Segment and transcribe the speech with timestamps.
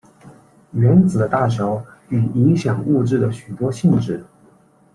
[0.71, 4.25] 原子的大小与影响物质的许多性质。